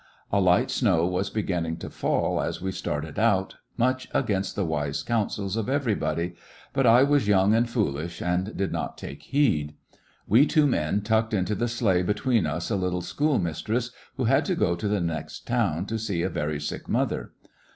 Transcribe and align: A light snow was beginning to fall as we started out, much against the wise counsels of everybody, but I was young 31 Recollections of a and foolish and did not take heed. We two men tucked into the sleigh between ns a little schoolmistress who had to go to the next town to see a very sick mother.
A 0.31 0.41
light 0.41 0.71
snow 0.71 1.05
was 1.05 1.29
beginning 1.29 1.77
to 1.77 1.87
fall 1.91 2.41
as 2.41 2.59
we 2.59 2.71
started 2.71 3.19
out, 3.19 3.57
much 3.77 4.07
against 4.15 4.55
the 4.55 4.65
wise 4.65 5.03
counsels 5.03 5.55
of 5.55 5.69
everybody, 5.69 6.33
but 6.73 6.87
I 6.87 7.03
was 7.03 7.27
young 7.27 7.51
31 7.51 7.53
Recollections 7.53 7.53
of 7.53 7.53
a 7.53 7.57
and 7.57 7.69
foolish 7.69 8.21
and 8.23 8.57
did 8.57 8.71
not 8.71 8.97
take 8.97 9.21
heed. 9.21 9.75
We 10.27 10.47
two 10.47 10.65
men 10.65 11.01
tucked 11.03 11.35
into 11.35 11.53
the 11.53 11.67
sleigh 11.67 12.01
between 12.01 12.47
ns 12.49 12.71
a 12.71 12.75
little 12.77 13.03
schoolmistress 13.03 13.91
who 14.17 14.23
had 14.23 14.43
to 14.45 14.55
go 14.55 14.75
to 14.75 14.87
the 14.87 15.01
next 15.01 15.45
town 15.45 15.85
to 15.85 15.99
see 15.99 16.23
a 16.23 16.29
very 16.29 16.59
sick 16.59 16.89
mother. 16.89 17.33